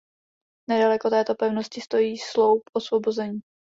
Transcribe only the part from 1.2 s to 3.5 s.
pevnosti stojí sloup osvobození.